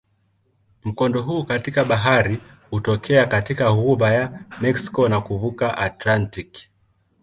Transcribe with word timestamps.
Mkondo 0.83 1.21
huu 1.21 1.43
katika 1.45 1.85
bahari 1.85 2.41
hutokea 2.69 3.25
katika 3.25 3.71
ghuba 3.73 4.11
ya 4.13 4.45
Meksiko 4.61 5.09
na 5.09 5.21
kuvuka 5.21 5.77
Atlantiki. 5.77 6.69